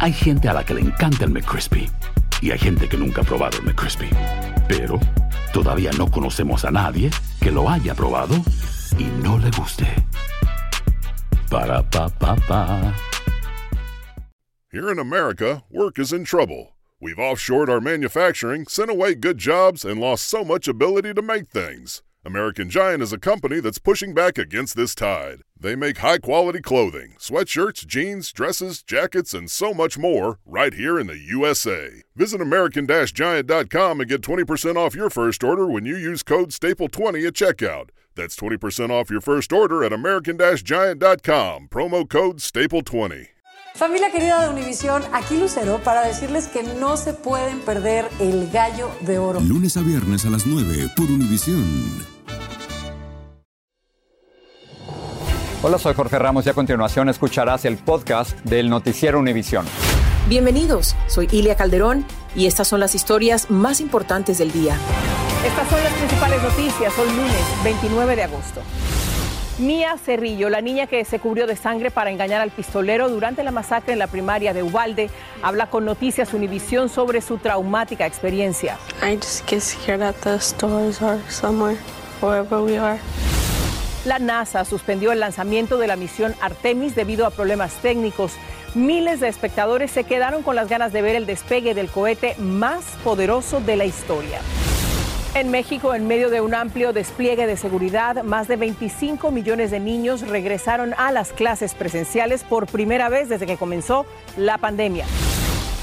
[0.00, 1.90] Hay gente a la que le encanta el McCrispy
[2.40, 4.08] y hay gente que nunca ha probado el McCrispy.
[4.68, 5.00] Pero
[5.52, 8.36] todavía no conocemos a nadie que lo haya probado
[8.96, 9.86] y no le guste.
[11.50, 12.94] Para pa pa pa.
[14.70, 16.76] Here in America, work is in trouble.
[17.00, 21.48] We've offshored our manufacturing, sent away good jobs, and lost so much ability to make
[21.48, 22.02] things.
[22.24, 25.42] American Giant is a company that's pushing back against this tide.
[25.58, 30.98] They make high quality clothing, sweatshirts, jeans, dresses, jackets, and so much more right here
[30.98, 32.02] in the USA.
[32.16, 37.26] Visit American Giant.com and get 20% off your first order when you use code STAPLE20
[37.26, 37.90] at checkout.
[38.16, 41.68] That's 20% off your first order at American Giant.com.
[41.68, 43.28] Promo code STAPLE20.
[43.78, 48.90] Familia querida de Univisión, aquí Lucero para decirles que no se pueden perder el gallo
[49.02, 49.38] de oro.
[49.38, 51.64] Lunes a viernes a las 9 por Univisión.
[55.62, 59.64] Hola, soy Jorge Ramos y a continuación escucharás el podcast del Noticiero Univisión.
[60.28, 62.04] Bienvenidos, soy Ilia Calderón
[62.34, 64.76] y estas son las historias más importantes del día.
[65.46, 68.60] Estas son las principales noticias hoy lunes 29 de agosto.
[69.58, 73.50] Mía Cerrillo, la niña que se cubrió de sangre para engañar al pistolero durante la
[73.50, 75.10] masacre en la primaria de Ubalde,
[75.42, 78.78] habla con Noticias Univisión sobre su traumática experiencia.
[79.02, 81.76] I just get scared that the stores are somewhere,
[82.20, 83.00] wherever we are.
[84.04, 88.34] La NASA suspendió el lanzamiento de la misión Artemis debido a problemas técnicos.
[88.76, 92.84] Miles de espectadores se quedaron con las ganas de ver el despegue del cohete más
[93.02, 94.40] poderoso de la historia.
[95.34, 99.78] En México, en medio de un amplio despliegue de seguridad, más de 25 millones de
[99.78, 104.06] niños regresaron a las clases presenciales por primera vez desde que comenzó
[104.36, 105.04] la pandemia.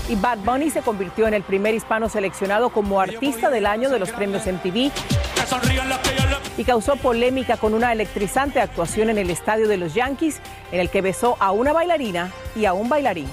[0.09, 3.99] Y Bad Bunny se convirtió en el primer hispano seleccionado como artista del año de
[3.99, 4.91] los premios MTV
[6.57, 10.89] y causó polémica con una electrizante actuación en el estadio de los Yankees, en el
[10.89, 13.27] que besó a una bailarina y a un bailarín.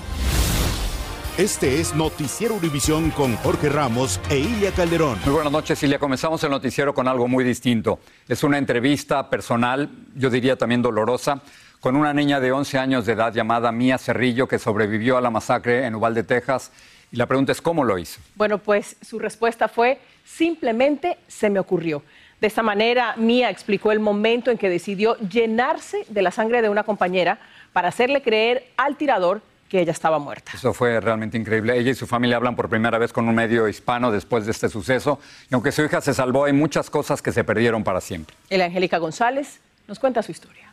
[1.38, 5.18] Este es Noticiero Univisión con Jorge Ramos e Ilia Calderón.
[5.24, 5.98] Muy buenas noches, Ilia.
[5.98, 8.00] Comenzamos el noticiero con algo muy distinto.
[8.28, 11.40] Es una entrevista personal, yo diría también dolorosa,
[11.80, 15.30] con una niña de 11 años de edad llamada Mía Cerrillo que sobrevivió a la
[15.30, 16.70] masacre en Uvalde, Texas.
[17.10, 18.20] Y la pregunta es, ¿cómo lo hizo?
[18.34, 22.02] Bueno, pues su respuesta fue, simplemente se me ocurrió.
[22.42, 26.68] De esta manera, Mía explicó el momento en que decidió llenarse de la sangre de
[26.68, 27.38] una compañera
[27.72, 29.40] para hacerle creer al tirador
[29.72, 30.52] que ella estaba muerta.
[30.54, 31.74] Eso fue realmente increíble.
[31.78, 34.68] Ella y su familia hablan por primera vez con un medio hispano después de este
[34.68, 35.18] suceso.
[35.50, 38.36] Y aunque su hija se salvó, hay muchas cosas que se perdieron para siempre.
[38.50, 40.71] El Angélica González nos cuenta su historia.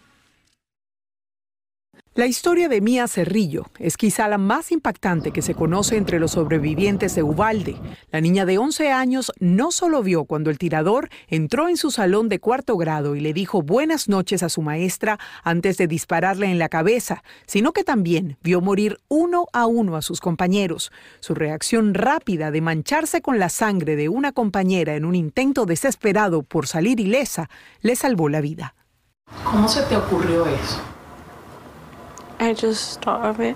[2.19, 6.31] La historia de Mía Cerrillo es quizá la más impactante que se conoce entre los
[6.31, 7.77] sobrevivientes de Ubalde.
[8.11, 12.27] La niña de 11 años no solo vio cuando el tirador entró en su salón
[12.27, 16.59] de cuarto grado y le dijo buenas noches a su maestra antes de dispararle en
[16.59, 20.91] la cabeza, sino que también vio morir uno a uno a sus compañeros.
[21.21, 26.43] Su reacción rápida de mancharse con la sangre de una compañera en un intento desesperado
[26.43, 27.49] por salir ilesa
[27.79, 28.75] le salvó la vida.
[29.45, 30.98] ¿Cómo se te ocurrió eso?
[32.39, 33.55] I just thought of it.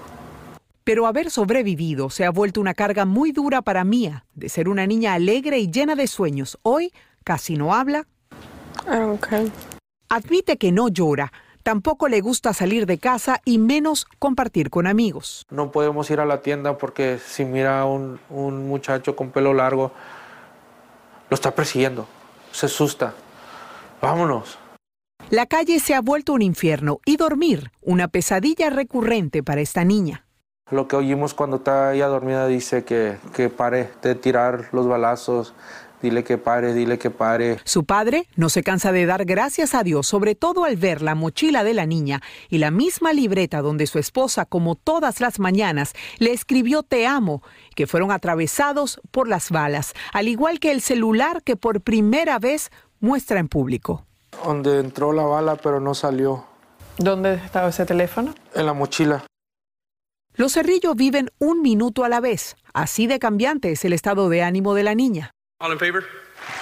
[0.83, 4.25] Pero haber sobrevivido se ha vuelto una carga muy dura para Mía.
[4.35, 6.91] De ser una niña alegre y llena de sueños, hoy
[7.23, 8.05] casi no habla.
[8.85, 9.49] I don't cry.
[10.09, 11.31] Admite que no llora.
[11.63, 15.45] Tampoco le gusta salir de casa y menos compartir con amigos.
[15.49, 19.53] No podemos ir a la tienda porque si mira a un, un muchacho con pelo
[19.53, 19.93] largo,
[21.29, 22.05] lo está persiguiendo.
[22.51, 23.13] Se asusta.
[24.01, 24.57] Vámonos.
[25.33, 30.27] La calle se ha vuelto un infierno y dormir una pesadilla recurrente para esta niña.
[30.69, 35.55] Lo que oímos cuando está ella dormida dice que, que pare de tirar los balazos,
[36.03, 37.57] dile que pare, dile que pare.
[37.63, 41.15] Su padre no se cansa de dar gracias a Dios, sobre todo al ver la
[41.15, 45.93] mochila de la niña y la misma libreta donde su esposa, como todas las mañanas,
[46.19, 47.41] le escribió Te amo,
[47.75, 52.69] que fueron atravesados por las balas, al igual que el celular que por primera vez
[52.99, 54.05] muestra en público.
[54.43, 56.45] Donde entró la bala pero no salió.
[56.97, 58.33] ¿Dónde estaba ese teléfono?
[58.53, 59.25] En la mochila.
[60.35, 62.55] Los Cerrillo viven un minuto a la vez.
[62.73, 65.31] Así de cambiante es el estado de ánimo de la niña.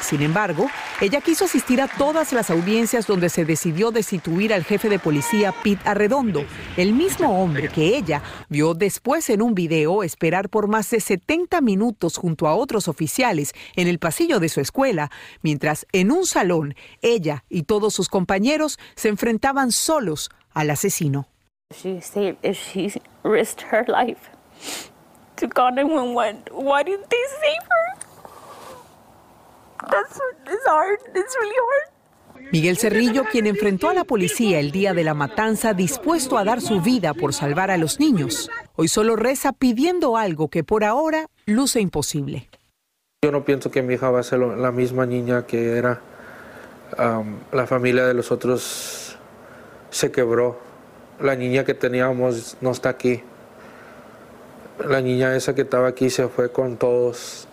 [0.01, 0.69] Sin embargo,
[0.99, 5.53] ella quiso asistir a todas las audiencias donde se decidió destituir al jefe de policía
[5.63, 6.43] Pete Arredondo,
[6.77, 11.61] el mismo hombre que ella vio después en un video esperar por más de 70
[11.61, 15.11] minutos junto a otros oficiales en el pasillo de su escuela,
[15.41, 21.27] mientras en un salón ella y todos sus compañeros se enfrentaban solos al asesino.
[21.73, 22.91] She said if she
[23.23, 24.29] risked her life
[25.37, 28.00] to call 911, why didn't they save her?
[32.51, 36.59] Miguel Cerrillo, quien enfrentó a la policía el día de la matanza dispuesto a dar
[36.59, 41.27] su vida por salvar a los niños, hoy solo reza pidiendo algo que por ahora
[41.45, 42.49] luce imposible.
[43.23, 46.01] Yo no pienso que mi hija va a ser la misma niña que era.
[46.97, 49.17] la familia de los otros
[49.89, 50.59] se quebró.
[51.19, 53.21] La niña que teníamos no está aquí.
[54.83, 57.47] La niña esa que estaba aquí se fue con todos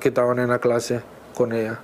[0.00, 1.00] que estaban en la clase
[1.34, 1.80] con ella.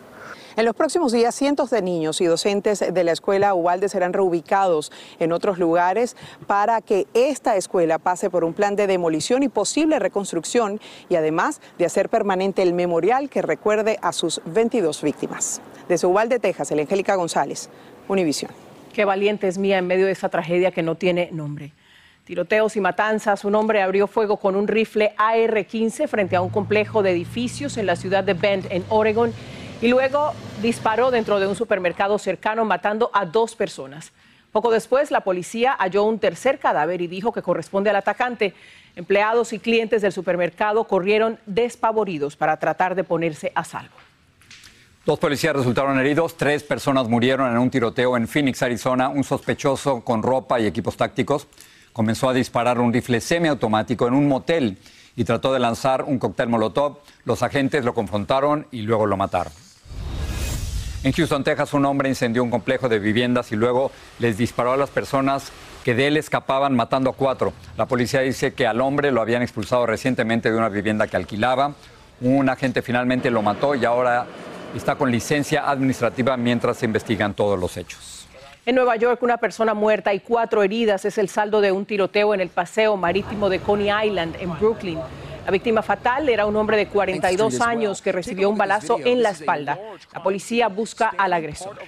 [0.57, 4.91] En los próximos días, cientos de niños y docentes de la escuela Ubalde serán reubicados
[5.21, 6.17] en otros lugares
[6.47, 11.61] para que esta escuela pase por un plan de demolición y posible reconstrucción y además
[11.79, 15.61] de hacer permanente el memorial que recuerde a sus 22 víctimas.
[15.89, 17.71] Desde Ubalde, Texas, el Angélica González,
[18.09, 18.51] Univisión.
[18.93, 21.73] Qué valiente es mía en medio de esta tragedia que no tiene nombre.
[22.25, 23.45] Tiroteos y matanzas.
[23.45, 27.87] Un hombre abrió fuego con un rifle AR-15 frente a un complejo de edificios en
[27.87, 29.33] la ciudad de Bend, en Oregon
[29.83, 34.13] y luego disparó dentro de un supermercado cercano matando a dos personas.
[34.53, 38.53] Poco después, la policía halló un tercer cadáver y dijo que corresponde al atacante.
[38.97, 43.95] Empleados y clientes del supermercado corrieron despavoridos para tratar de ponerse a salvo.
[45.07, 49.09] Dos policías resultaron heridos, tres personas murieron en un tiroteo en Phoenix, Arizona.
[49.09, 51.47] Un sospechoso con ropa y equipos tácticos
[51.93, 54.79] comenzó a disparar un rifle semiautomático en un motel
[55.17, 56.99] y trató de lanzar un cóctel molotov.
[57.25, 59.53] Los agentes lo confrontaron y luego lo mataron.
[61.03, 64.77] En Houston, Texas, un hombre incendió un complejo de viviendas y luego les disparó a
[64.77, 65.51] las personas
[65.83, 67.55] que de él escapaban matando a cuatro.
[67.79, 71.73] La policía dice que al hombre lo habían expulsado recientemente de una vivienda que alquilaba.
[72.21, 74.27] Un agente finalmente lo mató y ahora
[74.77, 78.20] está con licencia administrativa mientras se investigan todos los hechos.
[78.71, 82.35] En Nueva York, una persona muerta y cuatro heridas es el saldo de un tiroteo
[82.35, 85.01] en el paseo marítimo de Coney Island, en Brooklyn.
[85.45, 89.31] La víctima fatal era un hombre de 42 años que recibió un balazo en la
[89.31, 89.79] espalda.
[90.13, 91.79] La policía busca al agresor.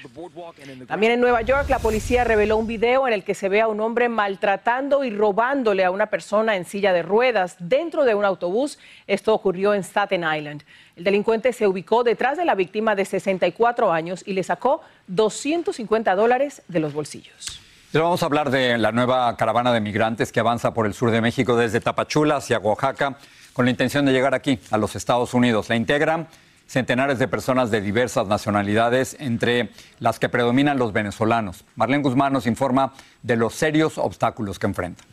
[0.87, 3.69] También en Nueva York, la policía reveló un video en el que se ve a
[3.69, 8.25] un hombre maltratando y robándole a una persona en silla de ruedas dentro de un
[8.25, 8.79] autobús.
[9.07, 10.63] Esto ocurrió en Staten Island.
[10.97, 16.15] El delincuente se ubicó detrás de la víctima de 64 años y le sacó 250
[16.15, 17.61] dólares de los bolsillos.
[17.95, 21.11] Ahora vamos a hablar de la nueva caravana de migrantes que avanza por el sur
[21.11, 23.19] de México desde Tapachula hacia Oaxaca
[23.53, 25.69] con la intención de llegar aquí, a los Estados Unidos.
[25.69, 26.29] La integran
[26.67, 31.65] centenares de personas de diversas nacionalidades, entre las que predominan los venezolanos.
[31.77, 35.07] Marlene Guzmán nos informa de los serios obstáculos que enfrentan.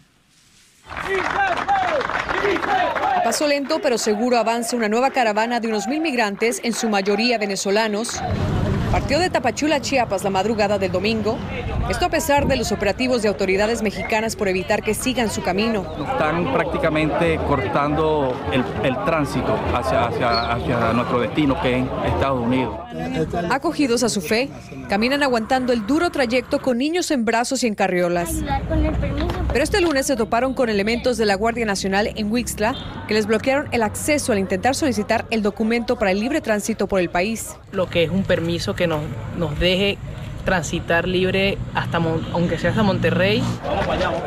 [3.16, 6.90] A paso lento pero seguro avanza una nueva caravana de unos mil migrantes, en su
[6.90, 8.22] mayoría venezolanos,
[8.92, 11.38] Partió de Tapachula, Chiapas, la madrugada del domingo.
[11.90, 15.86] Esto a pesar de los operativos de autoridades mexicanas por evitar que sigan su camino.
[16.12, 22.78] Están prácticamente cortando el, tránsito hacia, hacia, hacia nuestro destino, que es Estados Unidos.
[23.50, 24.50] Acogidos a su fe,
[24.88, 28.36] caminan aguantando el duro trayecto con niños en brazos y en carriolas.
[29.52, 32.76] Pero este lunes se toparon con elementos de la Guardia Nacional en Wixla
[33.08, 37.00] que les bloquearon el acceso al intentar solicitar el documento para el libre tránsito por
[37.00, 37.56] el país.
[37.72, 39.02] Lo que es un permiso que nos,
[39.38, 39.98] nos deje
[40.50, 41.98] transitar libre hasta,
[42.34, 43.44] aunque sea hasta Monterrey.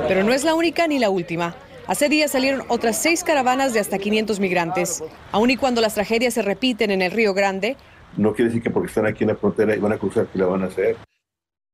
[0.06, 1.56] Pero no es la única ni la última.
[1.88, 5.02] Hace días salieron otras seis caravanas de hasta 500 migrantes.
[5.32, 7.76] Aun y cuando las tragedias se repiten en el Río Grande.
[8.16, 10.38] No quiere decir que porque están aquí en la frontera y van a cruzar que
[10.38, 10.96] la van a hacer.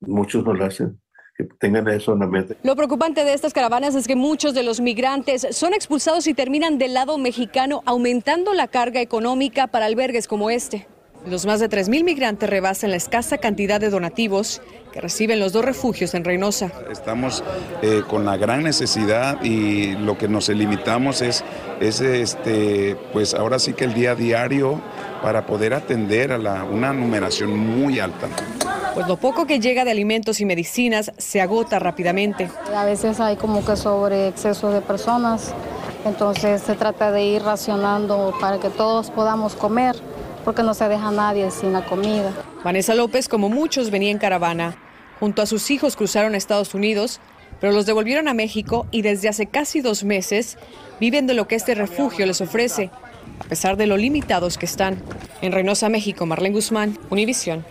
[0.00, 0.98] Muchos no lo hacen
[1.36, 2.56] que tengan eso en la mente.
[2.62, 6.78] Lo preocupante de estas caravanas es que muchos de los migrantes son expulsados y terminan
[6.78, 10.88] del lado mexicano, aumentando la carga económica para albergues como este.
[11.26, 15.64] Los más de 3.000 migrantes rebasan la escasa cantidad de donativos que reciben los dos
[15.64, 16.72] refugios en Reynosa.
[16.90, 17.44] Estamos
[17.82, 21.44] eh, con la gran necesidad y lo que nos limitamos es,
[21.80, 24.80] es este, pues ahora sí que el día a diario
[25.22, 28.28] para poder atender a la, una numeración muy alta
[28.98, 32.50] pues lo poco que llega de alimentos y medicinas se agota rápidamente.
[32.74, 35.54] A veces hay como que sobre exceso de personas,
[36.04, 39.94] entonces se trata de ir racionando para que todos podamos comer,
[40.48, 42.32] porque no se deja nadie sin la comida.
[42.64, 44.78] Vanessa López, como muchos, venía en caravana.
[45.20, 47.20] Junto a sus hijos cruzaron a Estados Unidos,
[47.60, 50.56] pero los devolvieron a México y desde hace casi dos meses
[51.00, 52.90] viven de lo que este refugio les ofrece,
[53.40, 55.02] a pesar de lo limitados que están.
[55.42, 57.66] En Reynosa, México, Marlene Guzmán, Univisión.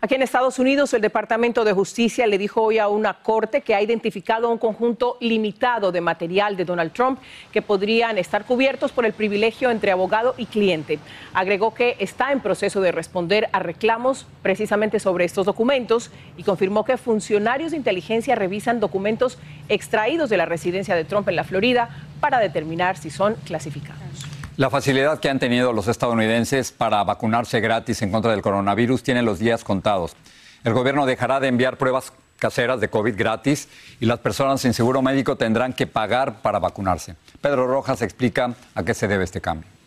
[0.00, 3.74] Aquí en Estados Unidos, el Departamento de Justicia le dijo hoy a una corte que
[3.74, 7.18] ha identificado un conjunto limitado de material de Donald Trump
[7.50, 11.00] que podrían estar cubiertos por el privilegio entre abogado y cliente.
[11.34, 16.84] Agregó que está en proceso de responder a reclamos precisamente sobre estos documentos y confirmó
[16.84, 19.36] que funcionarios de inteligencia revisan documentos
[19.68, 21.88] extraídos de la residencia de Trump en la Florida
[22.20, 24.27] para determinar si son clasificados.
[24.58, 29.22] La facilidad que han tenido los estadounidenses para vacunarse gratis en contra del coronavirus tiene
[29.22, 30.16] los días contados.
[30.64, 33.68] El gobierno dejará de enviar pruebas caseras de COVID gratis
[34.00, 37.14] y las personas sin seguro médico tendrán que pagar para vacunarse.
[37.40, 39.77] Pedro Rojas explica a qué se debe este cambio.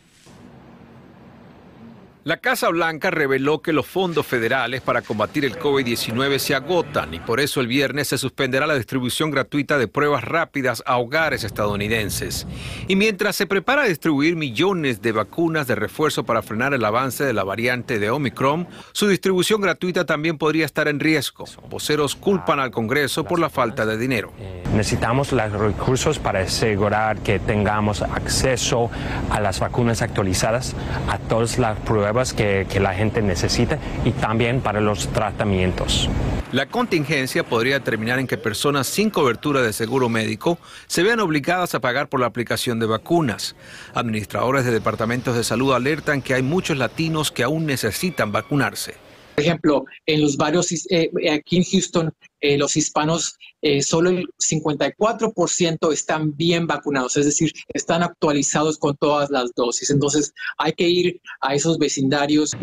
[2.23, 7.19] La Casa Blanca reveló que los fondos federales para combatir el COVID-19 se agotan y
[7.19, 12.45] por eso el viernes se suspenderá la distribución gratuita de pruebas rápidas a hogares estadounidenses.
[12.87, 17.23] Y mientras se prepara a distribuir millones de vacunas de refuerzo para frenar el avance
[17.23, 21.45] de la variante de Omicron, su distribución gratuita también podría estar en riesgo.
[21.71, 24.31] Voceros culpan al Congreso por la falta de dinero.
[24.75, 28.91] Necesitamos los recursos para asegurar que tengamos acceso
[29.31, 30.75] a las vacunas actualizadas,
[31.09, 36.09] a todas las pruebas que, que la gente necesita y también para los tratamientos.
[36.51, 41.75] La contingencia podría terminar en que personas sin cobertura de seguro médico se vean obligadas
[41.75, 43.55] a pagar por la aplicación de vacunas.
[43.93, 48.95] Administradores de departamentos de salud alertan que hay muchos latinos que aún necesitan vacunarse.
[49.35, 54.27] Por ejemplo, en los barrios eh, aquí en Houston, eh, los hispanos, eh, solo el
[54.39, 59.91] 54% están bien vacunados, es decir, están actualizados con todas las dosis.
[59.91, 62.55] Entonces, hay que ir a esos vecindarios.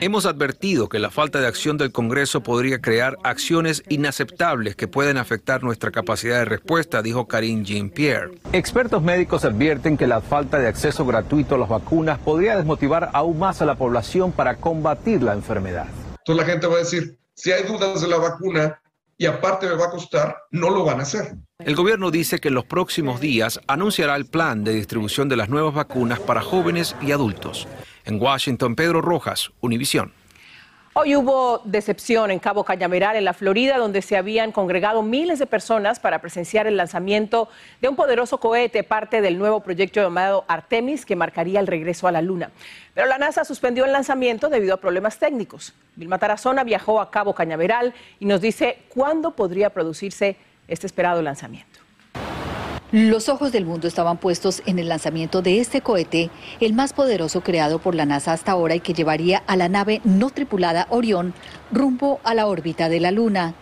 [0.00, 5.16] Hemos advertido que la falta de acción del Congreso podría crear acciones inaceptables que pueden
[5.16, 8.38] afectar nuestra capacidad de respuesta, dijo Karine Jean-Pierre.
[8.52, 13.38] Expertos médicos advierten que la falta de acceso gratuito a las vacunas podría desmotivar aún
[13.38, 15.86] más a la población para combatir la enfermedad.
[16.18, 18.82] Entonces la gente va a decir, si hay dudas de la vacuna
[19.16, 21.36] y aparte me va a costar, no lo van a hacer.
[21.60, 25.48] El gobierno dice que en los próximos días anunciará el plan de distribución de las
[25.48, 27.68] nuevas vacunas para jóvenes y adultos.
[28.04, 30.12] En Washington, Pedro Rojas, Univisión.
[31.00, 35.46] Hoy hubo decepción en Cabo Cañaveral, en la Florida, donde se habían congregado miles de
[35.46, 37.48] personas para presenciar el lanzamiento
[37.80, 42.10] de un poderoso cohete, parte del nuevo proyecto llamado Artemis, que marcaría el regreso a
[42.10, 42.50] la Luna.
[42.94, 45.72] Pero la NASA suspendió el lanzamiento debido a problemas técnicos.
[45.94, 50.36] Vilma Tarazona viajó a Cabo Cañaveral y nos dice cuándo podría producirse
[50.66, 51.77] este esperado lanzamiento.
[52.90, 57.42] Los ojos del mundo estaban puestos en el lanzamiento de este cohete, el más poderoso
[57.42, 61.34] creado por la NASA hasta ahora y que llevaría a la nave no tripulada Orión
[61.70, 63.52] rumbo a la órbita de la Luna.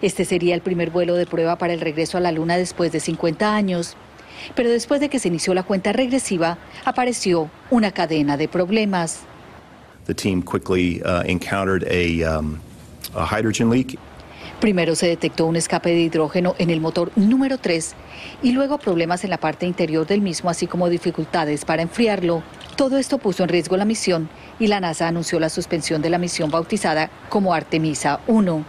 [0.00, 3.00] Este sería el primer vuelo de prueba para el regreso a la Luna después de
[3.00, 3.96] 50 años.
[4.54, 6.56] Pero después de que se inició la cuenta regresiva,
[6.86, 9.20] apareció una cadena de problemas.
[10.06, 11.84] The team quickly uh, encountered
[12.24, 12.58] um,
[13.14, 13.98] a hydrogen leak.
[14.60, 17.94] Primero se detectó un escape de hidrógeno en el motor número 3
[18.42, 22.42] y luego problemas en la parte interior del mismo, así como dificultades para enfriarlo.
[22.76, 26.18] Todo esto puso en riesgo la misión y la NASA anunció la suspensión de la
[26.18, 28.66] misión bautizada como Artemisa 1.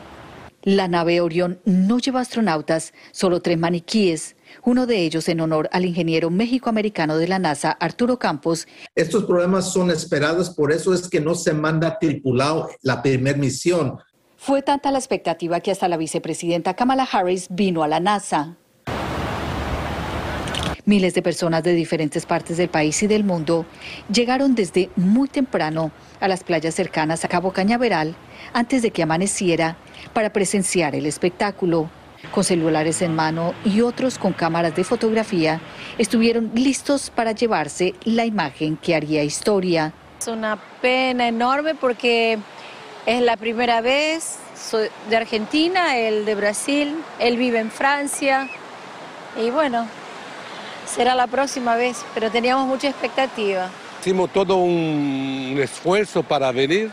[0.64, 5.84] La nave Orión no lleva astronautas, solo tres maniquíes, uno de ellos en honor al
[5.84, 8.66] ingeniero méxico-americano de la NASA, Arturo Campos.
[8.96, 13.98] Estos problemas son esperados, por eso es que no se manda tripulado la primera misión
[14.44, 18.56] fue tanta la expectativa que hasta la vicepresidenta Kamala Harris vino a la NASA.
[20.84, 23.68] Miles de personas de diferentes partes del país y del mundo
[24.12, 28.16] llegaron desde muy temprano a las playas cercanas a Cabo Cañaveral
[28.52, 29.78] antes de que amaneciera
[30.12, 31.92] para presenciar el espectáculo.
[32.34, 35.62] Con celulares en mano y otros con cámaras de fotografía,
[36.00, 39.94] estuvieron listos para llevarse la imagen que haría historia.
[40.20, 42.40] Es una pena enorme porque
[43.06, 48.50] es la primera vez, soy de Argentina, él de Brasil, él vive en Francia
[49.42, 49.88] y bueno,
[50.86, 53.70] será la próxima vez, pero teníamos mucha expectativa.
[54.02, 56.92] Hicimos todo un esfuerzo para venir,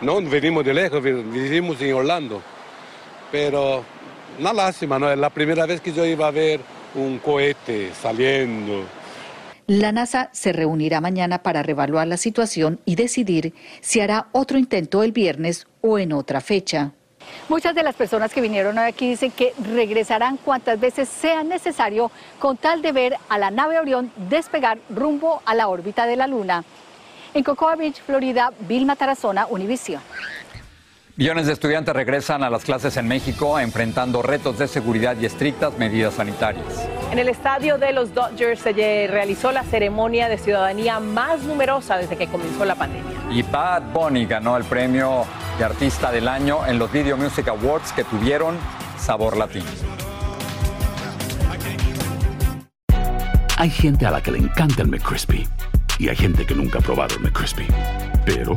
[0.00, 0.20] ¿no?
[0.22, 2.42] Venimos de lejos, vivimos en Orlando,
[3.30, 3.84] pero
[4.38, 5.10] una lástima, ¿no?
[5.10, 6.60] Es la primera vez que yo iba a ver
[6.94, 8.84] un cohete saliendo.
[9.70, 15.04] La NASA se reunirá mañana para revaluar la situación y decidir si hará otro intento
[15.04, 16.90] el viernes o en otra fecha.
[17.48, 22.10] Muchas de las personas que vinieron hoy aquí dicen que regresarán cuantas veces sea necesario
[22.40, 26.26] con tal de ver a la nave Orión despegar rumbo a la órbita de la
[26.26, 26.64] Luna.
[27.32, 30.02] En Cocoa Beach, Florida, Vilma Tarazona, Univisión.
[31.20, 35.76] Millones de estudiantes regresan a las clases en México enfrentando retos de seguridad y estrictas
[35.76, 36.88] medidas sanitarias.
[37.12, 42.16] En el estadio de los Dodgers se realizó la ceremonia de ciudadanía más numerosa desde
[42.16, 43.12] que comenzó la pandemia.
[43.30, 45.26] Y Bad Bunny ganó el premio
[45.58, 48.56] de artista del año en los Video Music Awards que tuvieron
[48.98, 49.66] sabor latino.
[53.58, 55.46] Hay gente a la que le encanta el McCrispy
[55.98, 57.66] y hay gente que nunca ha probado el McCrispy.
[58.24, 58.56] Pero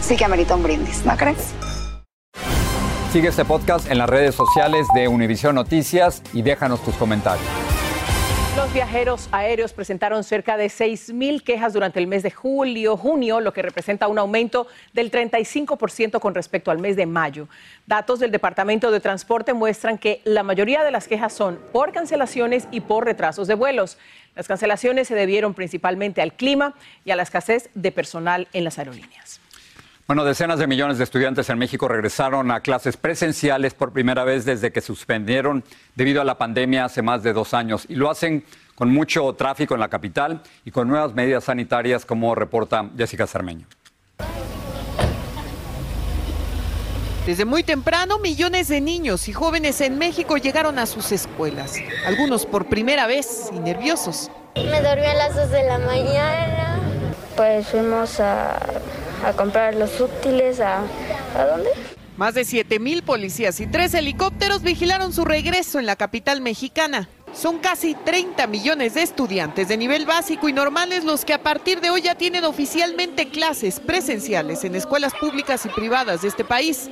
[0.00, 1.52] sí que amerita un brindis, ¿no crees?
[3.12, 7.44] Sigue este podcast en las redes sociales de Univision Noticias y déjanos tus comentarios.
[8.56, 13.52] Los viajeros aéreos presentaron cerca de 6.000 quejas durante el mes de julio, junio, lo
[13.52, 17.48] que representa un aumento del 35% con respecto al mes de mayo.
[17.86, 22.66] Datos del Departamento de Transporte muestran que la mayoría de las quejas son por cancelaciones
[22.70, 23.98] y por retrasos de vuelos.
[24.36, 28.78] Las cancelaciones se debieron principalmente al clima y a la escasez de personal en las
[28.78, 29.40] aerolíneas.
[30.10, 34.44] Bueno, decenas de millones de estudiantes en México regresaron a clases presenciales por primera vez
[34.44, 35.62] desde que suspendieron
[35.94, 39.74] debido a la pandemia hace más de dos años y lo hacen con mucho tráfico
[39.74, 43.68] en la capital y con nuevas medidas sanitarias, como reporta Jessica Cermeño.
[47.24, 52.46] Desde muy temprano, millones de niños y jóvenes en México llegaron a sus escuelas, algunos
[52.46, 54.28] por primera vez y nerviosos.
[54.56, 56.80] Me dormí a las 2 de la mañana.
[57.36, 58.58] Pues fuimos a
[59.24, 60.82] a comprar los útiles, a,
[61.36, 61.70] ¿a dónde?
[62.16, 67.08] Más de 7 mil policías y tres helicópteros vigilaron su regreso en la capital mexicana.
[67.32, 71.80] Son casi 30 millones de estudiantes de nivel básico y normales los que a partir
[71.80, 76.90] de hoy ya tienen oficialmente clases presenciales en escuelas públicas y privadas de este país.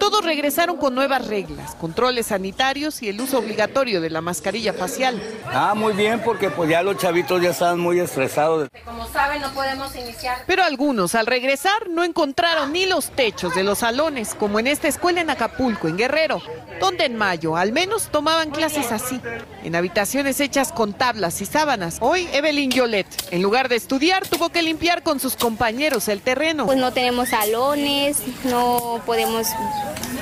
[0.00, 5.22] Todos regresaron con nuevas reglas, controles sanitarios y el uso obligatorio de la mascarilla facial.
[5.52, 8.70] Ah, muy bien, porque pues ya los chavitos ya estaban muy estresados.
[8.86, 10.38] Como saben, no podemos iniciar.
[10.46, 14.88] Pero algunos al regresar no encontraron ni los techos de los salones, como en esta
[14.88, 16.40] escuela en Acapulco, en Guerrero,
[16.80, 19.20] donde en mayo al menos tomaban clases así,
[19.62, 21.98] en habitaciones hechas con tablas y sábanas.
[22.00, 26.64] Hoy Evelyn Yolet, en lugar de estudiar, tuvo que limpiar con sus compañeros el terreno.
[26.64, 29.48] Pues no tenemos salones, no podemos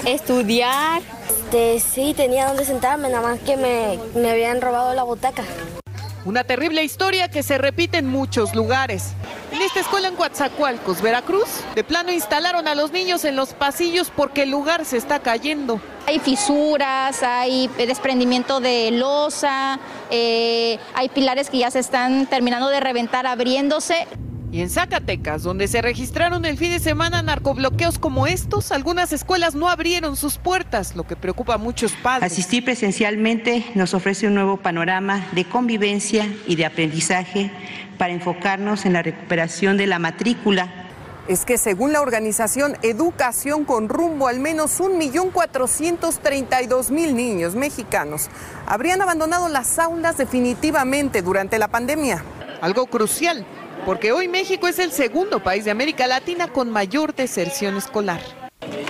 [0.07, 1.03] estudiar.
[1.29, 5.45] Este, sí, tenía donde sentarme, nada más que me, me habían robado la butaca.
[6.25, 9.13] Una terrible historia que se repite en muchos lugares.
[9.51, 14.13] En esta escuela en Coatzacoalcos, Veracruz, de plano instalaron a los niños en los pasillos
[14.15, 15.81] porque el lugar se está cayendo.
[16.07, 19.81] Hay fisuras, hay desprendimiento de losa,
[20.11, 24.07] eh, hay pilares que ya se están terminando de reventar, abriéndose.
[24.51, 29.55] Y en Zacatecas, donde se registraron el fin de semana narcobloqueos como estos, algunas escuelas
[29.55, 32.33] no abrieron sus puertas, lo que preocupa a muchos padres.
[32.33, 37.51] Asistir presencialmente nos ofrece un nuevo panorama de convivencia y de aprendizaje
[37.99, 40.87] para enfocarnos en la recuperación de la matrícula
[41.29, 48.31] es que según la organización Educación con Rumbo, al menos 1.432.000 niños mexicanos
[48.67, 52.25] habrían abandonado las aulas definitivamente durante la pandemia.
[52.63, 53.45] Algo crucial
[53.89, 58.21] porque hoy México es el segundo país de América Latina con mayor deserción escolar.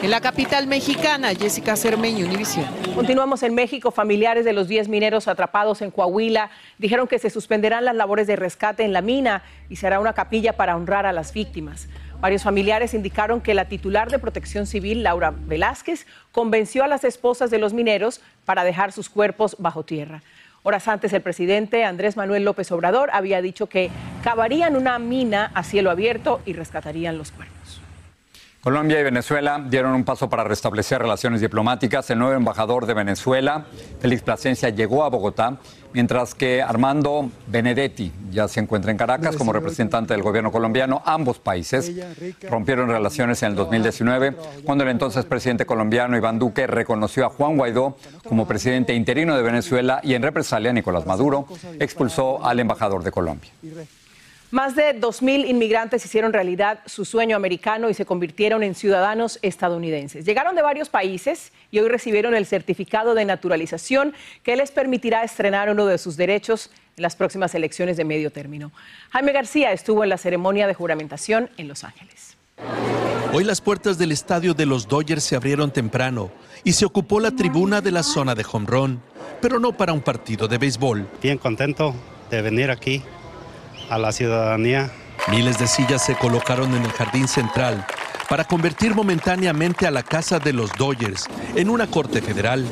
[0.03, 2.67] En la capital mexicana, Jessica Cermeño, Univisión.
[2.97, 3.93] Continuamos en México.
[3.93, 8.35] Familiares de los 10 mineros atrapados en Coahuila dijeron que se suspenderán las labores de
[8.35, 11.87] rescate en la mina y será una capilla para honrar a las víctimas.
[12.21, 17.53] Varios familiares indicaron que la titular de Protección Civil, Laura Velázquez, convenció a las esposas
[17.53, 20.25] de los mineros para dejar sus cuerpos bajo tierra.
[20.62, 23.90] Horas antes, el presidente Andrés Manuel López Obrador había dicho que
[24.25, 27.81] cavarían una mina a cielo abierto y rescatarían los cuerpos.
[28.61, 32.11] Colombia y Venezuela dieron un paso para restablecer relaciones diplomáticas.
[32.11, 33.66] El nuevo embajador de Venezuela,
[34.01, 35.59] Félix Plasencia, llegó a Bogotá,
[35.92, 41.03] mientras que Armando Benedetti ya se encuentra en Caracas como representante del gobierno colombiano.
[41.07, 41.92] Ambos países
[42.51, 47.57] rompieron relaciones en el 2019, cuando el entonces presidente colombiano Iván Duque reconoció a Juan
[47.57, 47.97] Guaidó
[48.29, 51.47] como presidente interino de Venezuela y en represalia Nicolás Maduro
[51.79, 53.51] expulsó al embajador de Colombia.
[54.51, 60.25] Más de 2.000 inmigrantes hicieron realidad su sueño americano y se convirtieron en ciudadanos estadounidenses.
[60.25, 65.69] Llegaron de varios países y hoy recibieron el certificado de naturalización que les permitirá estrenar
[65.69, 68.73] uno de sus derechos en las próximas elecciones de medio término.
[69.11, 72.39] Jaime García estuvo en la ceremonia de juramentación en Los Ángeles.
[73.35, 76.31] Hoy las puertas del estadio de los Dodgers se abrieron temprano
[76.65, 79.03] y se ocupó la tribuna de la zona de home run,
[79.43, 81.07] pero no para un partido de béisbol.
[81.21, 81.95] Bien contento
[82.31, 83.03] de venir aquí
[83.90, 84.90] a la ciudadanía.
[85.31, 87.87] Miles de sillas se colocaron en el jardín central
[88.29, 92.64] para convertir momentáneamente a la casa de los Dodgers en una corte federal,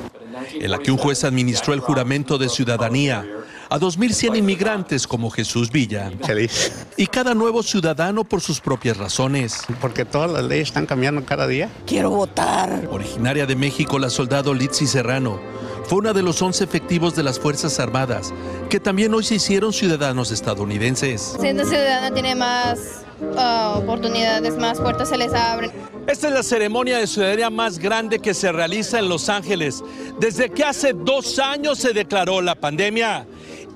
[0.52, 3.26] en la que un juez administró el juramento de ciudadanía
[3.68, 6.12] a 2.100 inmigrantes como Jesús Villa.
[6.24, 6.86] Feliz.
[6.96, 9.64] Y cada nuevo ciudadano por sus propias razones.
[9.80, 11.68] Porque todas las leyes están cambiando cada día.
[11.86, 12.86] Quiero votar.
[12.90, 15.40] Originaria de México, la soldado Litsi Serrano
[15.86, 18.34] fue una de los 11 efectivos de las Fuerzas Armadas,
[18.68, 21.36] que también hoy se hicieron ciudadanos estadounidenses.
[21.40, 25.70] Siendo ciudadana tiene más uh, oportunidades, más puertas se les abren.
[26.06, 29.82] Esta es la ceremonia de ciudadanía más grande que se realiza en Los Ángeles
[30.20, 33.26] desde que hace dos años se declaró la pandemia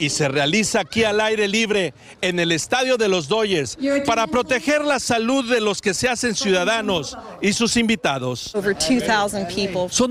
[0.00, 4.82] y se realiza aquí al aire libre en el estadio de los Dodgers para proteger
[4.84, 8.50] la salud de los que se hacen ciudadanos y sus invitados.
[8.50, 8.64] Son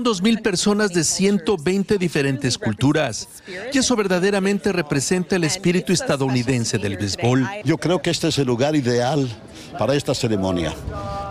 [0.04, 3.28] 2.000 personas de 120 diferentes culturas
[3.72, 7.46] y eso verdaderamente representa el espíritu estadounidense del béisbol.
[7.64, 9.28] Yo creo que este es el lugar ideal
[9.76, 10.72] para esta ceremonia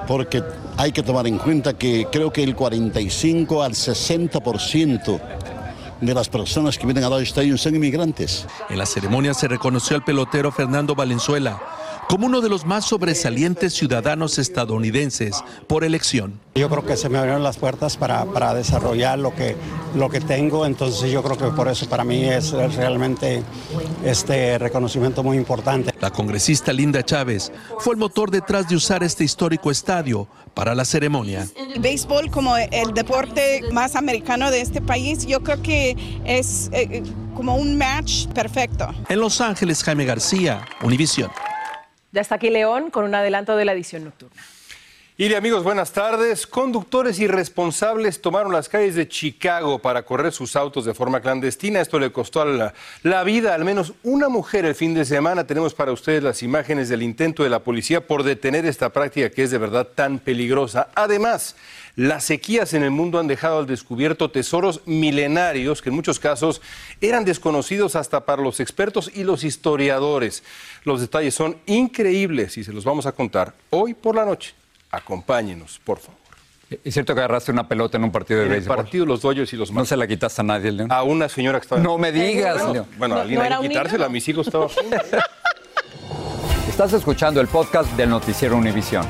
[0.06, 0.44] porque
[0.76, 5.20] hay que tomar en cuenta que creo que el 45 al 60%
[6.02, 8.48] de las personas que vienen a Dodger Stadium son inmigrantes.
[8.70, 11.60] En la ceremonia se reconoció al pelotero Fernando Valenzuela
[12.10, 16.40] como uno de los más sobresalientes ciudadanos estadounidenses por elección.
[16.56, 19.56] Yo creo que se me abrieron las puertas para, para desarrollar lo que,
[19.96, 23.44] lo que tengo, entonces yo creo que por eso para mí es realmente
[24.04, 25.94] este reconocimiento muy importante.
[26.02, 30.86] La congresista Linda Chávez fue el motor detrás de usar este histórico estadio para la
[30.86, 31.48] ceremonia.
[31.56, 35.96] El béisbol como el deporte más americano de este país, yo creo que
[36.26, 37.04] es eh,
[37.36, 38.90] como un match perfecto.
[39.10, 41.30] En Los Ángeles, Jaime García, Univisión.
[42.12, 44.42] Ya está aquí León con un adelanto de la edición nocturna.
[45.22, 46.48] Y amigos, buenas tardes.
[46.48, 51.82] Conductores irresponsables tomaron las calles de Chicago para correr sus autos de forma clandestina.
[51.82, 55.46] Esto le costó la, la, vida a al menos una mujer el fin de semana.
[55.46, 59.44] Tenemos para ustedes las imágenes del intento de la policía por detener esta práctica que
[59.44, 60.88] es de verdad tan peligrosa.
[60.96, 61.58] Además,
[61.96, 66.62] las sequías en el mundo han dejado al descubierto tesoros milenarios que en muchos casos
[67.02, 70.44] eran desconocidos hasta para los expertos y los historiadores.
[70.86, 74.54] Los detalles son increíbles y se los vamos a contar hoy por la noche.
[74.92, 76.18] Acompáñenos, por favor.
[76.84, 78.78] ¿Es cierto que agarraste una pelota en un partido de en béisbol?
[78.78, 80.92] el partido los Dodgers y los No se la quitaste a nadie, León.
[80.92, 81.82] A una señora que estaba...
[81.82, 82.88] No me digas, Bueno, León.
[82.98, 84.06] bueno No, alguien ¿no hay que quitársela.
[84.06, 84.14] niño?
[84.14, 84.70] Mis hijos estaban...
[86.70, 89.06] Estás escuchando el podcast del noticiero Univisión.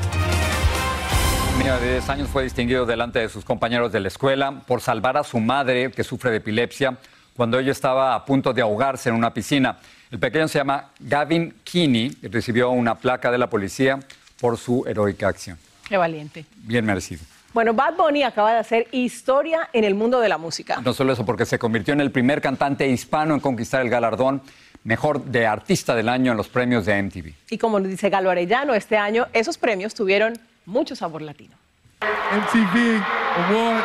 [1.60, 5.18] Niño de 10 años fue distinguido delante de sus compañeros de la escuela por salvar
[5.18, 6.96] a su madre, que sufre de epilepsia,
[7.36, 9.78] cuando ella estaba a punto de ahogarse en una piscina.
[10.10, 14.00] El pequeño se llama Gavin Keeney y recibió una placa de la policía
[14.40, 15.58] por su heroica acción.
[15.86, 16.46] Qué valiente.
[16.56, 17.24] Bien merecido.
[17.54, 20.80] Bueno, Bad Bunny acaba de hacer historia en el mundo de la música.
[20.80, 24.42] No solo eso, porque se convirtió en el primer cantante hispano en conquistar el galardón
[24.86, 27.34] mejor de artista del año en los premios de MTV.
[27.50, 30.40] Y como nos dice Galo Arellano, este año esos premios tuvieron
[30.70, 31.56] mucho sabor latino.
[32.02, 33.04] MTV
[33.50, 33.84] Award.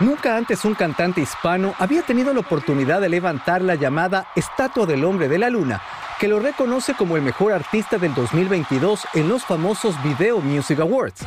[0.00, 5.04] Nunca antes un cantante hispano había tenido la oportunidad de levantar la llamada Estatua del
[5.04, 5.80] Hombre de la Luna,
[6.18, 11.24] que lo reconoce como el mejor artista del 2022 en los famosos Video Music Awards,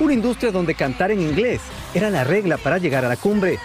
[0.00, 1.60] una industria donde cantar en inglés
[1.94, 3.60] era la regla para llegar a la cumbre.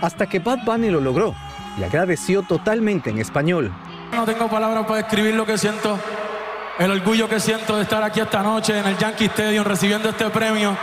[0.00, 1.34] Hasta que Bad Bunny lo logró
[1.78, 3.72] y agradeció totalmente en español.
[4.12, 5.98] No tengo palabras para describir lo que siento,
[6.78, 10.28] el orgullo que siento de estar aquí esta noche en el Yankee Stadium recibiendo este
[10.30, 10.76] premio.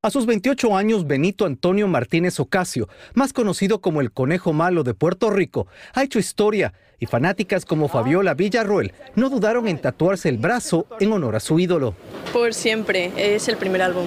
[0.00, 4.94] A sus 28 años, Benito Antonio Martínez Ocasio, más conocido como el Conejo Malo de
[4.94, 10.38] Puerto Rico, ha hecho historia y fanáticas como Fabiola Villarroel no dudaron en tatuarse el
[10.38, 11.94] brazo en honor a su ídolo.
[12.32, 14.06] Por siempre, es el primer álbum.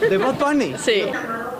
[0.00, 0.74] ¿De Bad Bunny?
[0.78, 1.04] Sí.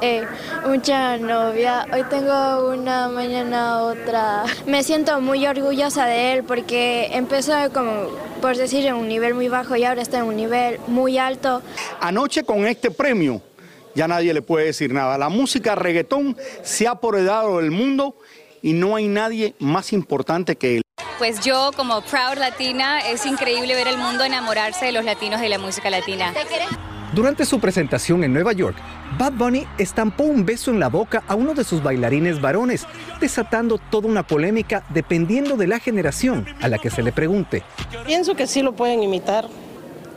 [0.00, 0.24] Eh,
[0.66, 4.42] mucha novia, hoy tengo una, mañana otra.
[4.66, 8.08] Me siento muy orgullosa de él porque empezó como,
[8.42, 11.62] por decir, en un nivel muy bajo y ahora está en un nivel muy alto.
[12.00, 13.40] Anoche con este premio
[13.94, 15.16] ya nadie le puede decir nada.
[15.16, 18.16] La música reggaetón se ha apoderado del mundo
[18.60, 20.82] y no hay nadie más importante que él.
[21.18, 25.44] Pues yo como proud latina es increíble ver el mundo enamorarse de los latinos y
[25.44, 26.34] de la música latina.
[27.12, 28.76] Durante su presentación en Nueva York,
[29.18, 32.86] Bad Bunny estampó un beso en la boca a uno de sus bailarines varones,
[33.20, 37.62] desatando toda una polémica dependiendo de la generación a la que se le pregunte.
[38.06, 39.46] Pienso que sí lo pueden imitar.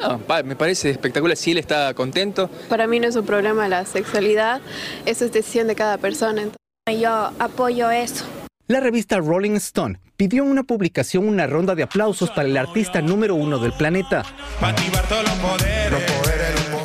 [0.02, 2.50] No, pa- me parece espectacular, si él está contento.
[2.70, 4.62] Para mí no es un problema la sexualidad,
[5.06, 6.44] eso es decisión de cada persona.
[6.90, 8.24] Yo apoyo eso.
[8.68, 13.02] La revista Rolling Stone pidió en una publicación una ronda de aplausos para el artista
[13.02, 14.24] número uno del planeta.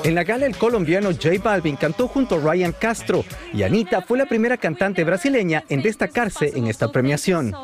[0.02, 4.16] En la gala, el colombiano J Balvin cantó junto a Ryan Castro y Anita fue
[4.16, 7.54] la primera cantante brasileña en destacarse en esta premiación.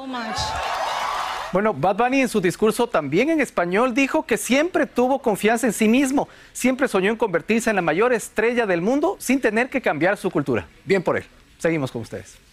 [1.53, 5.73] Bueno, Bad Bunny en su discurso también en español dijo que siempre tuvo confianza en
[5.73, 9.81] sí mismo, siempre soñó en convertirse en la mayor estrella del mundo sin tener que
[9.81, 10.67] cambiar su cultura.
[10.85, 11.25] Bien por él.
[11.59, 12.46] Seguimos con ustedes.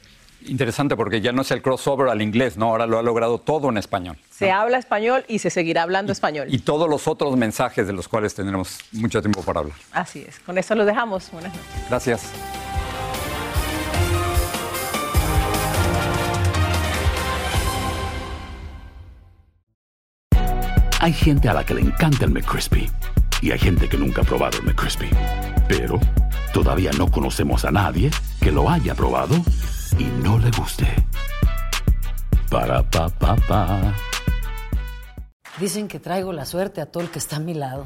[0.47, 2.67] Interesante porque ya no es el crossover al inglés, ¿no?
[2.67, 4.17] Ahora lo ha logrado todo en español.
[4.29, 6.47] Se habla español y se seguirá hablando español.
[6.49, 9.77] Y todos los otros mensajes de los cuales tendremos mucho tiempo para hablar.
[9.91, 10.39] Así es.
[10.39, 11.32] Con eso lo dejamos.
[11.32, 11.89] Buenas noches.
[11.89, 12.32] Gracias.
[20.99, 22.89] Hay gente a la que le encanta el McCrispy
[23.41, 25.10] y hay gente que nunca ha probado el McCrispy.
[25.67, 25.99] Pero
[26.54, 29.36] todavía no conocemos a nadie que lo haya probado
[29.98, 30.88] y no le guste.
[32.50, 33.94] Para pa.
[35.60, 37.86] Dicen que traigo la suerte a todo el que está a mi lado